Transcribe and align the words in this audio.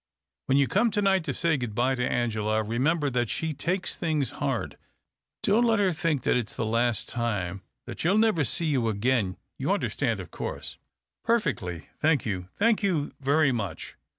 When 0.47 0.57
you 0.57 0.67
come 0.67 0.89
to 0.89 1.01
night 1.03 1.23
to 1.25 1.31
say 1.31 1.57
good 1.57 1.75
bye 1.75 1.93
to 1.93 2.03
Angela, 2.11 2.63
remember 2.63 3.11
that 3.11 3.29
she 3.29 3.53
takes 3.53 3.95
things 3.95 4.31
hard. 4.31 4.79
Don't 5.43 5.63
let 5.63 5.77
her 5.77 5.91
think 5.91 6.23
that 6.23 6.35
it's 6.35 6.55
the 6.55 6.65
last 6.65 7.07
time— 7.07 7.61
that 7.85 7.99
she'll 7.99 8.17
never 8.17 8.43
see 8.43 8.65
you 8.65 8.89
again. 8.89 9.37
You 9.59 9.71
understand, 9.71 10.19
of 10.19 10.31
course." 10.31 10.79
"Perfectly. 11.23 11.87
Thank 12.01 12.25
you, 12.25 12.49
thank 12.55 12.81
you 12.81 13.13
very 13.21 13.51
much." 13.51 13.95